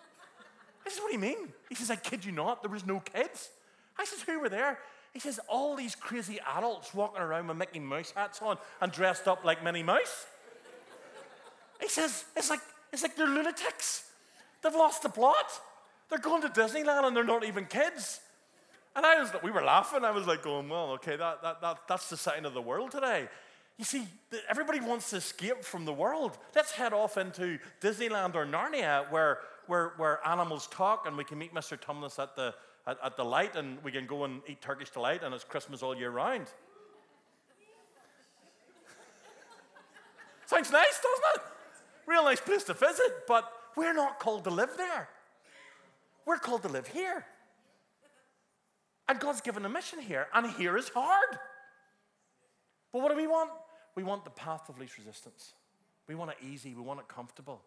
[0.86, 1.48] I said, What do you mean?
[1.68, 3.50] He says, I kid you not, there was no kids.
[3.98, 4.78] I says, Who were there?
[5.12, 9.26] He says, All these crazy adults walking around with Mickey Mouse hats on and dressed
[9.26, 10.26] up like Minnie Mouse.
[11.80, 12.60] He says, It's like,
[12.92, 14.04] it's like they're lunatics.
[14.62, 15.60] They've lost the plot.
[16.08, 18.20] They're going to Disneyland and they're not even kids.
[18.96, 20.04] And I was, we were laughing.
[20.04, 22.90] I was like, going, well, okay, that, that, that, that's the sign of the world
[22.90, 23.28] today.
[23.76, 24.08] You see,
[24.48, 26.36] everybody wants to escape from the world.
[26.56, 31.38] Let's head off into Disneyland or Narnia where, where, where animals talk and we can
[31.38, 31.78] meet Mr.
[31.78, 32.54] Tumnus at the,
[32.88, 35.82] at, at the light and we can go and eat Turkish delight and it's Christmas
[35.82, 36.46] all year round.
[40.46, 41.42] Sounds nice, doesn't it?
[42.06, 45.10] Real nice place to visit, but we're not called to live there.
[46.24, 47.26] We're called to live here.
[49.08, 51.38] And God's given a mission here, and here is hard.
[52.92, 53.50] But what do we want?
[53.94, 55.54] We want the path of least resistance.
[56.06, 57.62] We want it easy, we want it comfortable.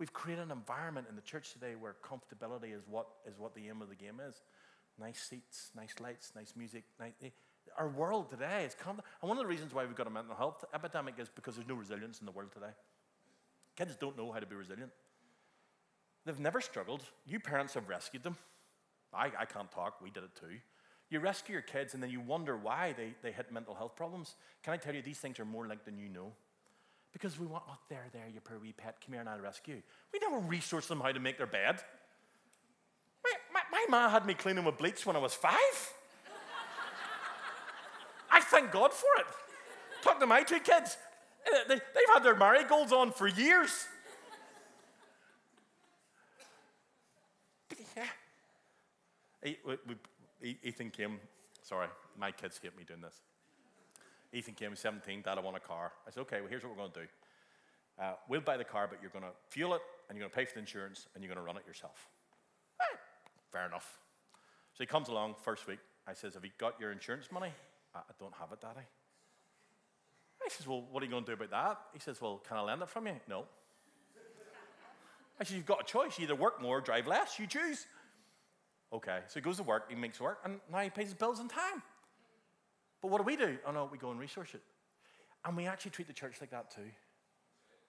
[0.00, 3.68] We've created an environment in the church today where comfortability is what, is what the
[3.68, 4.34] aim of the game is.
[4.98, 6.84] Nice seats, nice lights, nice music.
[6.98, 7.28] Nice, eh,
[7.78, 9.04] our world today is comfortable.
[9.20, 11.68] And one of the reasons why we've got a mental health epidemic is because there's
[11.68, 12.72] no resilience in the world today.
[13.76, 14.90] Kids don't know how to be resilient.
[16.24, 17.02] They've never struggled.
[17.26, 18.38] You parents have rescued them.
[19.12, 20.56] I, I can't talk, we did it too.
[21.10, 24.36] You rescue your kids and then you wonder why they, they hit mental health problems.
[24.62, 26.32] Can I tell you, these things are more linked than you know.
[27.12, 29.82] Because we want, oh, there, there, you poor wee pet, come here and I'll rescue.
[30.12, 31.80] We never resource them how to make their bed.
[33.24, 35.54] My, my, my ma had me clean them with bleach when I was five.
[38.30, 39.26] I thank God for it.
[40.02, 40.96] Talk to my two kids.
[41.68, 43.86] They, have had their marigolds on for years.
[47.68, 48.04] But yeah.
[50.62, 51.18] Ethan came,
[51.62, 53.20] sorry, my kids hate me doing this.
[54.32, 55.92] Ethan came, 17, Dad, I want a car.
[56.06, 57.06] I said, okay, well, here's what we're going to do.
[58.00, 60.36] Uh, we'll buy the car, but you're going to fuel it, and you're going to
[60.36, 62.08] pay for the insurance, and you're going to run it yourself.
[62.80, 62.96] Eh,
[63.52, 63.98] fair enough.
[64.74, 65.80] So he comes along first week.
[66.06, 67.52] I says, have you got your insurance money?
[67.94, 68.86] I, I don't have it, Daddy.
[70.42, 71.80] I says, well, what are you going to do about that?
[71.92, 73.14] He says, well, can I lend it from you?
[73.28, 73.44] No.
[75.38, 76.18] I said, you've got a choice.
[76.18, 77.38] You either work more or drive less.
[77.38, 77.86] You choose.
[78.92, 79.20] Okay.
[79.28, 81.48] So he goes to work, he makes work, and now he pays his bills on
[81.48, 81.82] time.
[83.02, 83.58] But what do we do?
[83.66, 84.62] Oh no, we go and resource it.
[85.44, 86.90] And we actually treat the church like that too.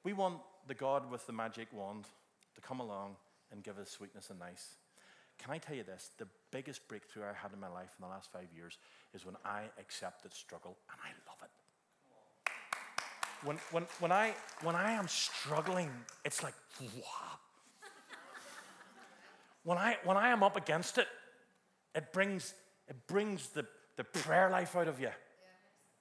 [0.04, 2.06] We want the God with the magic wand
[2.56, 3.16] to come along
[3.52, 4.76] and give us sweetness and nice.
[5.38, 6.12] Can I tell you this?
[6.18, 8.78] The biggest breakthrough I had in my life in the last five years
[9.14, 11.50] is when I accepted struggle, and I love it.
[13.44, 15.90] When, when, when, I, when I am struggling,
[16.24, 17.40] it's like, wow.
[19.64, 21.08] when, I, when I am up against it,
[21.96, 22.54] it brings,
[22.88, 23.66] it brings the,
[24.02, 25.10] the prayer life out of you.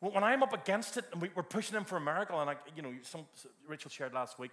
[0.00, 2.56] When I'm up against it and we, are pushing him for a miracle, and I,
[2.74, 3.26] you know, some,
[3.68, 4.52] Rachel shared last week,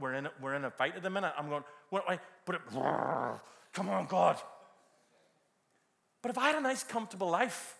[0.00, 1.32] we're in, we're in a fight at the minute.
[1.38, 2.62] I'm going, what, I, but it,
[3.72, 4.38] come on, God.
[6.22, 7.76] But if I had a nice, comfortable life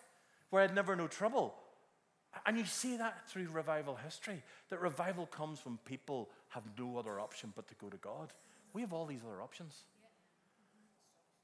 [0.51, 1.57] where I'd never know trouble,
[2.47, 7.19] and you see that through revival history, that revival comes when people have no other
[7.19, 8.33] option but to go to God.
[8.73, 9.75] We have all these other options.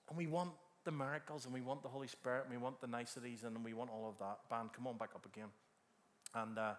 [0.09, 0.53] And we want
[0.87, 3.75] the miracles and we want the Holy Spirit and we want the niceties and we
[3.75, 4.39] want all of that.
[4.49, 5.49] Band, come on back up again.
[6.35, 6.73] And uh,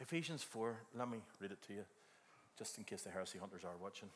[0.00, 1.84] Ephesians 4, let me read it to you,
[2.58, 4.08] just in case the heresy hunters are watching.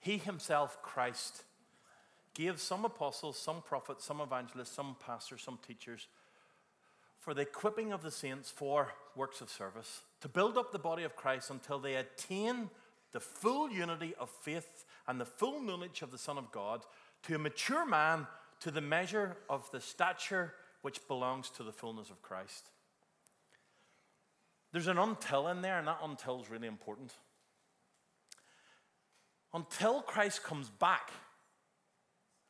[0.00, 1.44] He himself, Christ,
[2.34, 6.08] gave some apostles, some prophets, some evangelists, some pastors, some teachers
[7.20, 11.02] for the equipping of the saints for works of service, to build up the body
[11.04, 12.70] of Christ until they attain
[13.12, 16.84] the full unity of faith and the full knowledge of the Son of God,
[17.24, 18.26] to a mature man,
[18.60, 22.70] to the measure of the stature which belongs to the fullness of Christ.
[24.72, 27.12] There's an until in there, and that until is really important.
[29.52, 31.10] Until Christ comes back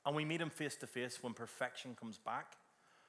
[0.05, 2.57] and we meet him face to face, when perfection comes back,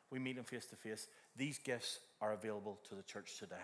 [0.09, 1.07] we meet him face to face.
[1.35, 3.55] These gifts are available to the church today.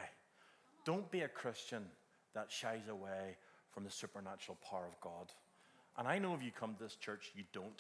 [0.86, 1.86] Don't be a Christian
[2.34, 3.38] that shies away
[3.78, 5.32] from the supernatural power of God.
[6.00, 7.80] And I know if you come to this church, you don't.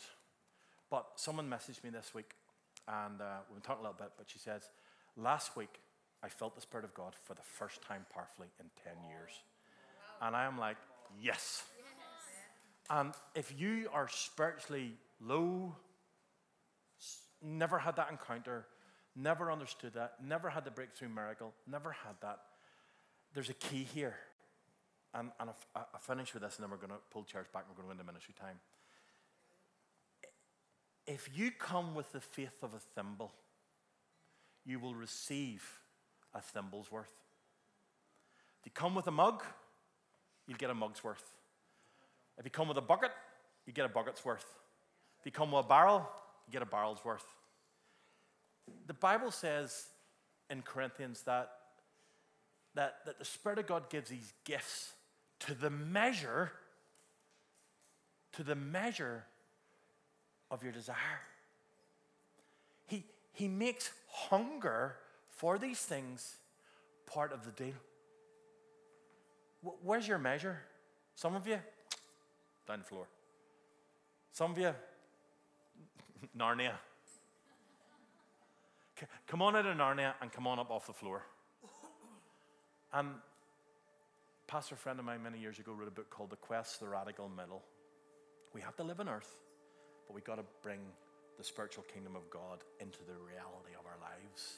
[0.91, 2.35] But someone messaged me this week,
[2.87, 4.69] and uh, we've been talking a little bit, but she says,
[5.15, 5.79] Last week,
[6.21, 9.31] I felt the Spirit of God for the first time powerfully in 10 years.
[10.21, 10.77] And I am like,
[11.19, 11.63] Yes.
[12.91, 15.75] And if you are spiritually low,
[17.41, 18.67] never had that encounter,
[19.15, 22.37] never understood that, never had the breakthrough miracle, never had that,
[23.33, 24.17] there's a key here.
[25.17, 27.63] And, and I, I finish with this, and then we're going to pull chairs back
[27.67, 28.59] and we're going to go into ministry time.
[31.07, 33.31] If you come with the faith of a thimble,
[34.65, 35.63] you will receive
[36.35, 37.13] a thimble's worth.
[38.59, 39.43] If you come with a mug,
[40.45, 41.23] you'll get a mug's worth.
[42.37, 43.11] If you come with a bucket,
[43.65, 44.45] you get a bucket's worth.
[45.19, 46.07] If you come with a barrel,
[46.45, 47.25] you get a barrel's worth.
[48.85, 49.87] The Bible says
[50.49, 51.49] in Corinthians that,
[52.75, 54.93] that, that the Spirit of God gives these gifts
[55.41, 56.51] to the measure,
[58.33, 59.25] to the measure
[60.49, 61.21] of your desire.
[62.87, 64.95] He, he makes hunger
[65.29, 66.37] for these things
[67.05, 67.75] part of the deal.
[69.83, 70.59] Where's your measure?
[71.15, 71.59] Some of you,
[72.67, 73.07] down the floor.
[74.31, 74.73] Some of you,
[76.37, 76.73] Narnia.
[79.27, 81.23] Come on out of Narnia and come on up off the floor.
[82.93, 83.09] And
[84.47, 87.29] pastor friend of mine many years ago wrote a book called The Quest, the Radical
[87.29, 87.63] Middle.
[88.53, 89.29] We have to live on earth,
[90.07, 90.79] but we've got to bring
[91.37, 94.55] the spiritual kingdom of God into the reality of our lives.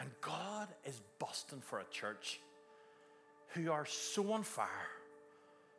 [0.00, 2.40] And God is busting for a church
[3.48, 4.68] who are so on fire,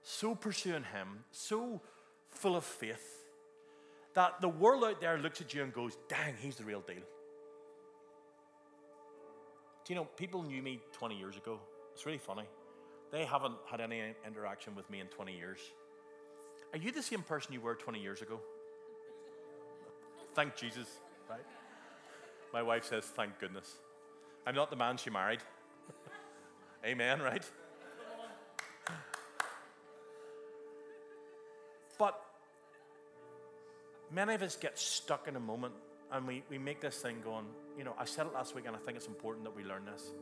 [0.04, 1.82] so pursuing Him, so
[2.28, 3.24] full of faith,
[4.16, 6.98] that the world out there looks at you and goes, dang, he's the real deal.
[9.86, 11.60] Do you know, people knew me 20 years ago.
[11.94, 12.44] It's really funny.
[13.14, 15.60] They haven't had any interaction with me in 20 years.
[16.74, 18.40] Are you the same person you were 20 years ago?
[20.34, 20.88] Thank Jesus,
[21.30, 21.46] right?
[22.52, 23.72] My wife says, thank goodness.
[24.48, 25.42] I'm not the man she married.
[26.86, 27.44] Amen, right?
[32.00, 32.20] But
[34.12, 35.76] many of us get stuck in a moment
[36.12, 37.46] and we, we make this thing going,
[37.78, 39.86] you know, I said it last week and I think it's important that we learn
[39.86, 40.14] this.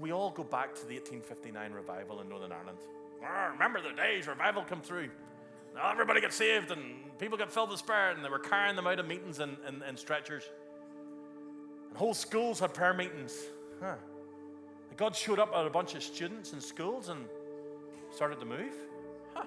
[0.00, 2.78] We all go back to the 1859 revival in Northern Ireland.
[3.52, 5.10] remember the days revival come through.
[5.74, 6.80] Now everybody got saved and
[7.18, 9.82] people got filled with spirit and they were carrying them out of meetings and, and,
[9.82, 10.44] and stretchers.
[11.88, 13.36] And whole schools had prayer meetings.
[13.80, 13.96] Huh.
[14.96, 17.24] God showed up at a bunch of students in schools and
[18.10, 18.72] started to move.
[19.34, 19.44] Huh.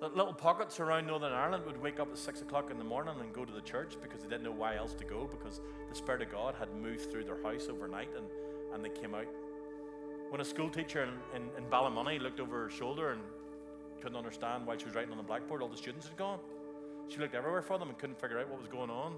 [0.00, 3.32] Little pockets around Northern Ireland would wake up at six o'clock in the morning and
[3.32, 6.22] go to the church because they didn't know why else to go because the Spirit
[6.22, 8.26] of God had moved through their house overnight and,
[8.74, 9.26] and they came out.
[10.30, 13.20] When a school teacher in, in, in Ballymoney looked over her shoulder and
[14.00, 16.38] couldn't understand why she was writing on the blackboard, all the students had gone.
[17.08, 19.14] She looked everywhere for them and couldn't figure out what was going on.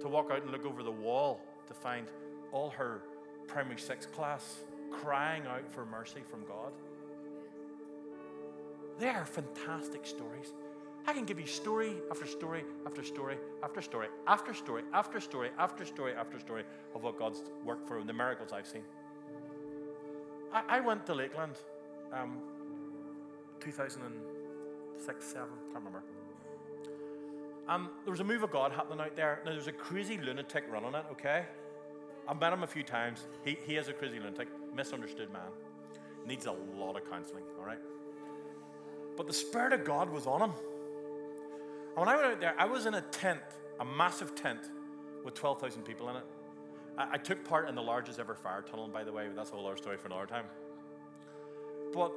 [0.00, 2.06] To walk out and look over the wall to find
[2.52, 3.02] all her
[3.46, 4.58] primary six class
[4.90, 6.72] crying out for mercy from God.
[8.98, 10.52] They are fantastic stories.
[11.08, 15.50] I can give you story after story after story after story after story after story
[15.58, 18.82] after story after story of what God's worked for and the miracles I've seen.
[20.52, 21.54] I, I went to Lakeland
[22.12, 22.36] um,
[23.60, 26.02] 2006, 7, I can't remember.
[27.68, 29.40] Um, there was a move of God happening out there.
[29.46, 31.46] Now, there's a crazy lunatic running it, okay?
[32.28, 33.24] I've met him a few times.
[33.46, 35.48] He, he is a crazy lunatic, misunderstood man.
[36.26, 37.80] Needs a lot of counseling, all right?
[39.16, 40.52] But the Spirit of God was on him.
[41.98, 43.40] And when I went out there, I was in a tent,
[43.80, 44.60] a massive tent
[45.24, 46.22] with 12,000 people in it.
[46.96, 49.54] I, I took part in the largest ever fire tunnel, by the way, that's a
[49.54, 50.44] whole other story for another time.
[51.92, 52.12] But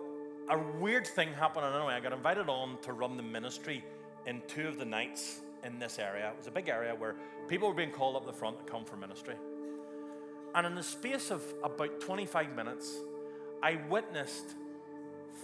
[0.52, 1.96] a weird thing happened and anyway.
[1.96, 3.84] I got invited on to run the ministry
[4.28, 6.30] in two of the nights in this area.
[6.30, 7.16] It was a big area where
[7.48, 9.34] people were being called up the front to come for ministry.
[10.54, 12.98] And in the space of about 25 minutes,
[13.64, 14.46] I witnessed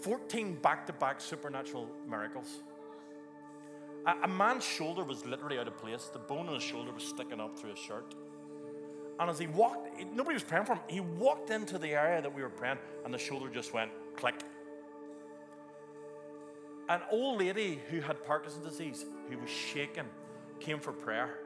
[0.01, 2.59] 14 back to back supernatural miracles.
[4.07, 7.41] A, man's shoulder was literally out of place, the bone in his shoulder was sticking
[7.41, 8.15] up through his shirt.
[9.19, 10.81] And as he walked, nobody was praying for him.
[10.87, 14.35] He walked into the area that we were praying, and the shoulder just went click.
[16.87, 20.05] An old lady who had Parkinson's disease, who was shaken,
[20.61, 21.39] came for prayer.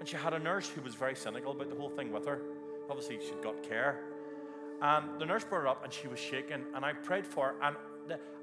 [0.00, 2.40] And she had a nurse who was very cynical about the whole thing with her.
[2.90, 4.00] Obviously, she'd got care.
[4.80, 6.64] And the nurse brought her up and she was shaken.
[6.74, 7.54] And I prayed for her.
[7.62, 7.76] And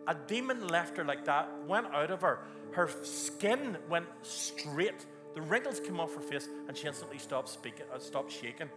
[0.07, 2.39] a demon left her like that, went out of her.
[2.71, 5.05] Her skin went straight.
[5.35, 8.69] The wrinkles came off her face and she instantly stopped speaking, uh, stopped shaking.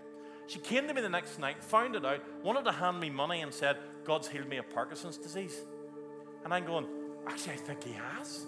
[0.46, 3.40] She came to me the next night, found it out, wanted to hand me money
[3.40, 5.60] and said, God's healed me of Parkinson's disease.
[6.44, 6.86] And I'm going,
[7.26, 8.46] actually, I think he has.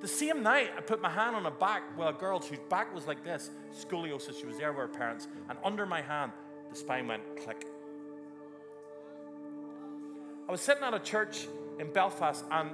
[0.00, 2.94] The same night, I put my hand on a back, well, a girl whose back
[2.94, 4.40] was like this, scoliosis.
[4.40, 5.28] She was there with her parents.
[5.48, 6.32] And under my hand,
[6.70, 7.66] the spine went click.
[10.50, 11.46] I was sitting at a church
[11.78, 12.70] in Belfast, and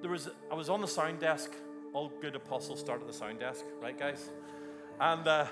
[0.00, 1.50] there was I was on the sound desk.
[1.92, 4.30] All good apostles start at the sound desk, right, guys?
[5.00, 5.46] And uh,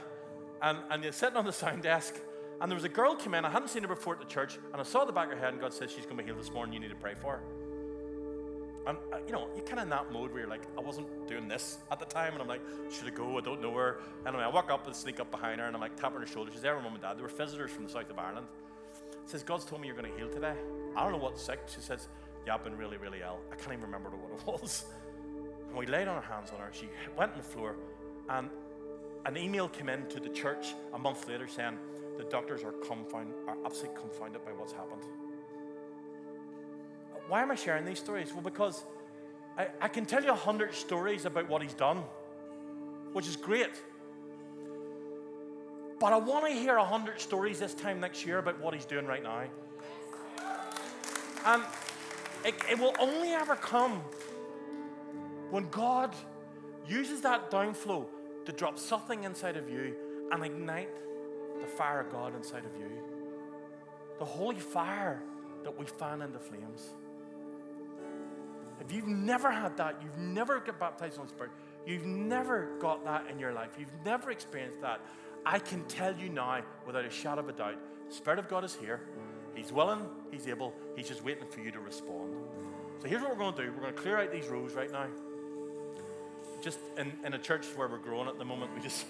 [0.63, 2.15] and and you're sitting on the sound desk,
[2.61, 3.45] and there was a girl came in.
[3.45, 5.45] I hadn't seen her before at the church, and I saw the back of her
[5.45, 6.75] head, and God said she's going to be healed this morning.
[6.75, 7.43] You need to pray for her.
[8.87, 11.09] And uh, you know, you're kind of in that mode where you're like, I wasn't
[11.27, 13.37] doing this at the time, and I'm like, should I go?
[13.37, 13.99] I don't know her.
[14.25, 16.53] Anyway, I walk up and sneak up behind her, and I'm like tapping her shoulder.
[16.53, 17.19] She's there with mom and dad.
[17.19, 18.47] They were visitors from the south of Ireland.
[19.27, 20.55] Says, God's told me you're going to heal today.
[20.97, 21.61] I don't know what's sick.
[21.67, 22.09] She says,
[22.47, 23.39] Yeah, I've been really, really ill.
[23.51, 24.85] I can't even remember what it was.
[25.69, 26.71] And we laid on our hands on her.
[26.73, 27.77] She went on the floor,
[28.29, 28.49] and
[29.27, 31.79] an email came in to the church a month later saying
[32.19, 35.03] the doctors are confound, are absolutely confounded by what's happened.
[37.29, 38.33] Why am I sharing these stories?
[38.33, 38.85] Well, because
[39.57, 42.03] I, I can tell you a hundred stories about what he's done,
[43.13, 43.71] which is great.
[46.05, 48.85] But I want to hear a hundred stories this time next year about what he's
[48.85, 49.45] doing right now.
[51.47, 51.63] And
[52.45, 54.03] it, it will only ever come
[55.49, 56.15] when God
[56.87, 58.05] uses that downflow
[58.45, 59.95] to drop something inside of you
[60.31, 60.95] and ignite
[61.63, 62.91] the fire of God inside of you.
[64.19, 65.23] the holy fire
[65.63, 66.91] that we fan into flames.
[68.81, 71.53] If you've never had that, you've never got baptized in the Spirit,
[71.87, 75.01] you've never got that in your life, you've never experienced that,
[75.47, 77.79] I can tell you now, without a shadow of a doubt,
[78.09, 79.01] the Spirit of God is here.
[79.55, 82.35] He's willing, He's able, He's just waiting for you to respond.
[83.01, 84.91] So here's what we're going to do we're going to clear out these rows right
[84.91, 85.07] now.
[86.63, 89.05] Just in, in a church where we're growing at the moment, we just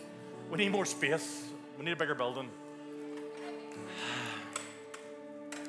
[0.50, 1.44] we need more space.
[1.78, 2.48] We need a bigger building.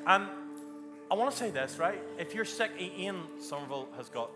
[0.06, 0.26] And
[1.10, 2.00] I want to say this, right?
[2.18, 4.30] If you're sick, Ian Somerville has got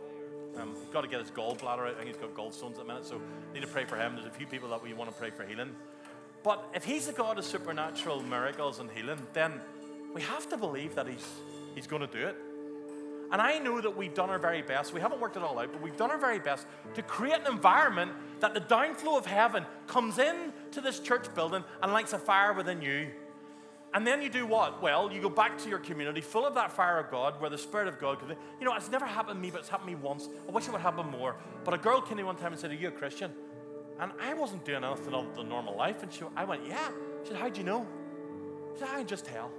[0.57, 1.95] um, got to get his gallbladder out.
[1.95, 3.20] I think he's got gallstones at the minute, so
[3.55, 4.14] need to pray for him.
[4.14, 5.74] There's a few people that we want to pray for healing.
[6.43, 9.61] But if he's a God of supernatural miracles and healing, then
[10.14, 11.26] we have to believe that he's,
[11.74, 12.36] he's going to do it.
[13.32, 14.93] And I know that we've done our very best.
[14.93, 17.47] We haven't worked it all out, but we've done our very best to create an
[17.47, 22.18] environment that the downflow of heaven comes in to this church building and lights a
[22.18, 23.11] fire within you.
[23.93, 24.82] And then you do what?
[24.82, 27.59] Well, you go back to your community full of that fire of God, where the
[27.59, 28.36] Spirit of God in.
[28.61, 30.28] You know, it's never happened to me, but it's happened to me once.
[30.49, 31.36] I wish it would happen more.
[31.64, 33.32] But a girl came to me one time and said, Are you a Christian?
[34.01, 36.03] And I wasn't doing anything other than normal life.
[36.03, 36.88] And she, I went, Yeah.
[37.22, 37.86] She said, How'd you know?
[38.74, 39.51] I said, I just tell.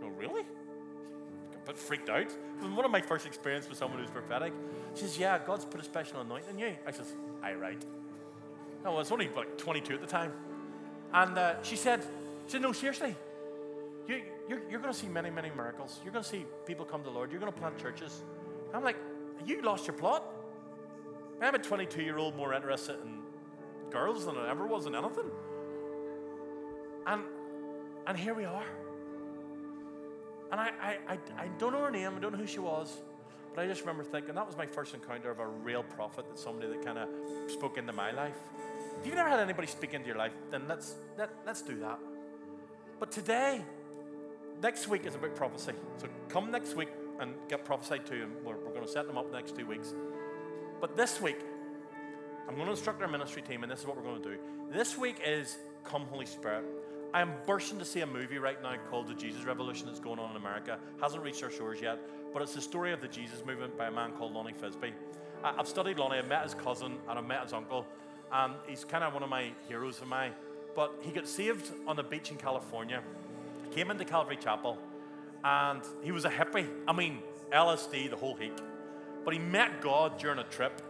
[0.00, 0.42] No, really?
[0.42, 2.30] A bit freaked out.
[2.60, 4.52] One of my first experiences with someone who's prophetic.
[4.94, 6.76] She says, Yeah, God's put a special anointing in you.
[6.86, 7.82] I says, I right.
[8.84, 10.32] I was only like 22 at the time.
[11.14, 12.02] And uh, she said,
[12.46, 13.16] she said, No, seriously.
[14.06, 16.00] You, you're, you're going to see many, many miracles.
[16.04, 17.32] You're going to see people come to the Lord.
[17.32, 18.22] You're going to plant churches.
[18.72, 18.96] I'm like,
[19.44, 20.22] you lost your plot.
[21.40, 23.25] I'm a 22 year old more interested in
[23.90, 25.30] girls than I ever was in anything.
[27.06, 27.22] And,
[28.06, 28.64] and here we are.
[30.50, 32.96] And I, I, I, I don't know her name, I don't know who she was,
[33.54, 36.38] but I just remember thinking that was my first encounter of a real prophet, that
[36.38, 37.08] somebody that kind of
[37.48, 38.36] spoke into my life.
[39.00, 41.98] If you've never had anybody speak into your life, then let's, let, let's do that.
[42.98, 43.64] But today,
[44.62, 45.72] next week is about prophecy.
[45.98, 46.88] So come next week
[47.20, 49.66] and get prophesied to, and we're, we're going to set them up the next two
[49.66, 49.94] weeks.
[50.80, 51.40] But this week,
[52.48, 54.38] I'm going to instruct our ministry team, and this is what we're going to do.
[54.70, 56.64] This week is Come Holy Spirit.
[57.12, 60.20] I am bursting to see a movie right now called The Jesus Revolution that's going
[60.20, 60.78] on in America.
[61.00, 61.98] Hasn't reached our shores yet,
[62.32, 64.92] but it's the story of the Jesus movement by a man called Lonnie Frisbee.
[65.42, 67.84] I've studied Lonnie, I've met his cousin, and I've met his uncle.
[68.32, 70.32] And he's kind of one of my heroes of mine.
[70.76, 73.02] But he got saved on the beach in California,
[73.72, 74.78] came into Calvary Chapel,
[75.42, 76.68] and he was a hippie.
[76.86, 77.18] I mean,
[77.52, 78.60] LSD, the whole heap.
[79.24, 80.80] But he met God during a trip.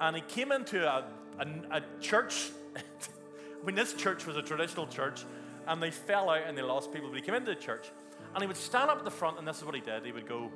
[0.00, 1.04] And he came into a,
[1.38, 2.50] a, a church.
[2.76, 5.24] I mean, this church was a traditional church,
[5.66, 7.08] and they fell out and they lost people.
[7.08, 7.90] But he came into the church,
[8.34, 10.04] and he would stand up at the front, and this is what he did.
[10.04, 10.50] He would go,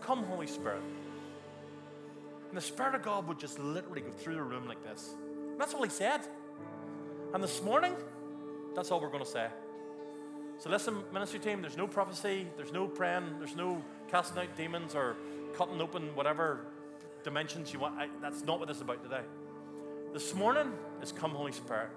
[0.00, 0.82] Come, Holy Spirit.
[2.48, 5.14] And the Spirit of God would just literally go through the room like this.
[5.52, 6.22] And that's all he said.
[7.32, 7.94] And this morning,
[8.74, 9.46] that's all we're going to say.
[10.58, 14.94] So listen, ministry team, there's no prophecy, there's no praying, there's no casting out demons
[14.94, 15.16] or
[15.54, 16.66] cutting open whatever
[17.22, 17.98] dimensions you want.
[17.98, 19.22] I, that's not what this is about today.
[20.12, 21.90] This morning is come Holy Spirit.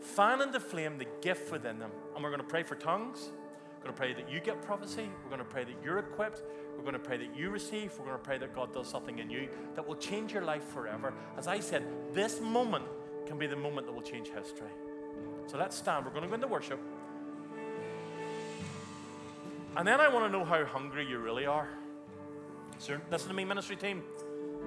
[0.00, 1.90] Fan into flame the gift within them.
[2.14, 3.30] And we're going to pray for tongues.
[3.78, 5.08] We're going to pray that you get prophecy.
[5.22, 6.42] We're going to pray that you're equipped.
[6.76, 7.92] We're going to pray that you receive.
[7.98, 10.64] We're going to pray that God does something in you that will change your life
[10.64, 11.14] forever.
[11.38, 12.84] As I said, this moment
[13.26, 14.70] can be the moment that will change history.
[15.46, 16.04] So let's stand.
[16.04, 16.80] We're going to go into worship.
[19.76, 21.68] And then I want to know how hungry you really are.
[23.10, 24.02] Listen to me, ministry team.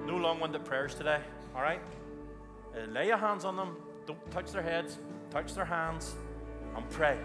[0.06, 1.20] No long-winded prayers today.
[1.54, 1.80] All right.
[2.72, 3.76] Uh, lay your hands on them.
[4.06, 4.98] Don't touch their heads.
[5.30, 6.14] Touch their hands,
[6.76, 7.18] and pray.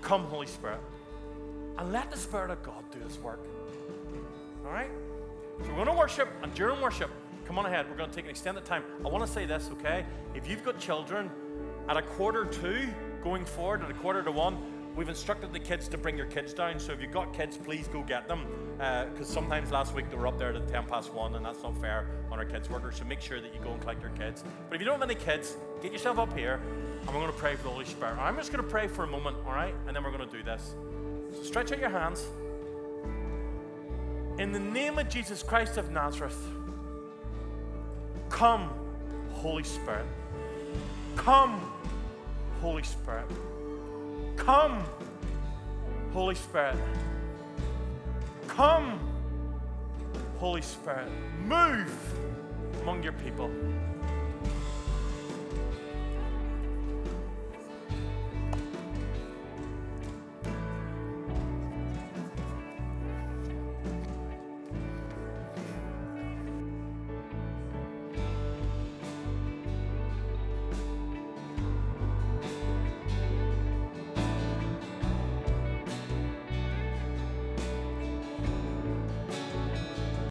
[0.00, 0.80] Come, Holy Spirit,
[1.76, 3.40] and let the Spirit of God do His work.
[4.64, 4.90] All right.
[5.60, 7.10] So we're going to worship, and during worship,
[7.44, 7.86] come on ahead.
[7.90, 8.84] We're going to take an extended time.
[9.04, 10.06] I want to say this, okay?
[10.34, 11.30] If you've got children
[11.86, 12.88] at a quarter to
[13.22, 14.56] going forward, at a quarter to one,
[14.98, 17.86] We've instructed the kids to bring your kids down, so if you've got kids, please
[17.86, 18.44] go get them.
[18.72, 21.62] Because uh, sometimes last week they were up there at 10 past 1, and that's
[21.62, 22.96] not fair on our kids' workers.
[22.96, 24.42] So make sure that you go and collect your kids.
[24.68, 26.60] But if you don't have any kids, get yourself up here,
[27.00, 28.18] and we're going to pray for the Holy Spirit.
[28.18, 29.72] I'm just going to pray for a moment, all right?
[29.86, 30.74] And then we're going to do this.
[31.36, 32.26] So stretch out your hands.
[34.40, 36.44] In the name of Jesus Christ of Nazareth,
[38.30, 38.68] come,
[39.30, 40.06] Holy Spirit.
[41.14, 41.60] Come,
[42.60, 43.26] Holy Spirit.
[44.38, 44.82] Come,
[46.12, 46.78] Holy Spirit.
[48.46, 48.98] Come,
[50.38, 51.08] Holy Spirit.
[51.44, 51.92] Move
[52.82, 53.50] among your people.